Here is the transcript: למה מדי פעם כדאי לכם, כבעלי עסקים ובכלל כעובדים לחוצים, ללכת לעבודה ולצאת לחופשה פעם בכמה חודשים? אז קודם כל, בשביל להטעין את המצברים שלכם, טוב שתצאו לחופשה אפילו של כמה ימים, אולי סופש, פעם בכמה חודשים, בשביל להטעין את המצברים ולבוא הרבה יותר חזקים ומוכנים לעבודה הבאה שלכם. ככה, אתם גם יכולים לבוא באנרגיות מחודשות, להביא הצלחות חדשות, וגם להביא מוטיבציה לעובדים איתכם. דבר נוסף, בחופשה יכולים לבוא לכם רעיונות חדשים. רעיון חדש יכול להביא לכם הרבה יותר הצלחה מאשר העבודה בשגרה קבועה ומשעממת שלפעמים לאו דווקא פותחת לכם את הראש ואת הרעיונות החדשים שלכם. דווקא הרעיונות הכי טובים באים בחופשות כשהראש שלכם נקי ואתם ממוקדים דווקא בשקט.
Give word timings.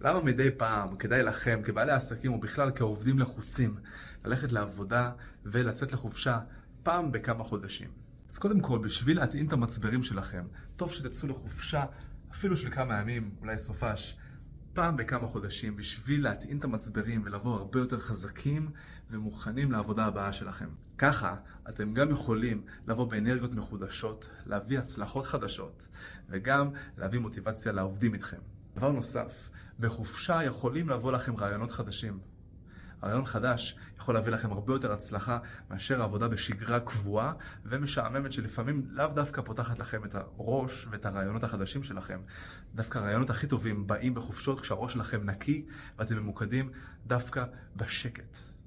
למה 0.00 0.20
מדי 0.20 0.50
פעם 0.50 0.96
כדאי 0.96 1.22
לכם, 1.22 1.60
כבעלי 1.64 1.92
עסקים 1.92 2.32
ובכלל 2.32 2.70
כעובדים 2.74 3.18
לחוצים, 3.18 3.74
ללכת 4.24 4.52
לעבודה 4.52 5.10
ולצאת 5.44 5.92
לחופשה 5.92 6.38
פעם 6.82 7.12
בכמה 7.12 7.44
חודשים? 7.44 7.88
אז 8.30 8.38
קודם 8.38 8.60
כל, 8.60 8.78
בשביל 8.78 9.16
להטעין 9.16 9.46
את 9.46 9.52
המצברים 9.52 10.02
שלכם, 10.02 10.44
טוב 10.76 10.92
שתצאו 10.92 11.28
לחופשה 11.28 11.84
אפילו 12.32 12.56
של 12.56 12.70
כמה 12.70 13.00
ימים, 13.00 13.30
אולי 13.40 13.58
סופש, 13.58 14.16
פעם 14.72 14.96
בכמה 14.96 15.26
חודשים, 15.26 15.76
בשביל 15.76 16.24
להטעין 16.24 16.58
את 16.58 16.64
המצברים 16.64 17.22
ולבוא 17.24 17.56
הרבה 17.56 17.78
יותר 17.78 17.98
חזקים 17.98 18.70
ומוכנים 19.10 19.72
לעבודה 19.72 20.04
הבאה 20.04 20.32
שלכם. 20.32 20.68
ככה, 20.98 21.36
אתם 21.68 21.94
גם 21.94 22.10
יכולים 22.10 22.62
לבוא 22.86 23.10
באנרגיות 23.10 23.54
מחודשות, 23.54 24.30
להביא 24.46 24.78
הצלחות 24.78 25.24
חדשות, 25.24 25.88
וגם 26.28 26.70
להביא 26.98 27.18
מוטיבציה 27.18 27.72
לעובדים 27.72 28.14
איתכם. 28.14 28.59
דבר 28.76 28.92
נוסף, 28.92 29.50
בחופשה 29.80 30.42
יכולים 30.44 30.88
לבוא 30.88 31.12
לכם 31.12 31.36
רעיונות 31.36 31.70
חדשים. 31.70 32.20
רעיון 33.04 33.24
חדש 33.24 33.76
יכול 33.98 34.14
להביא 34.14 34.32
לכם 34.32 34.52
הרבה 34.52 34.72
יותר 34.72 34.92
הצלחה 34.92 35.38
מאשר 35.70 36.00
העבודה 36.00 36.28
בשגרה 36.28 36.80
קבועה 36.80 37.32
ומשעממת 37.64 38.32
שלפעמים 38.32 38.86
לאו 38.90 39.06
דווקא 39.06 39.42
פותחת 39.42 39.78
לכם 39.78 40.04
את 40.04 40.14
הראש 40.14 40.86
ואת 40.90 41.06
הרעיונות 41.06 41.44
החדשים 41.44 41.82
שלכם. 41.82 42.20
דווקא 42.74 42.98
הרעיונות 42.98 43.30
הכי 43.30 43.46
טובים 43.46 43.86
באים 43.86 44.14
בחופשות 44.14 44.60
כשהראש 44.60 44.92
שלכם 44.92 45.30
נקי 45.30 45.66
ואתם 45.98 46.16
ממוקדים 46.16 46.70
דווקא 47.06 47.44
בשקט. 47.76 48.59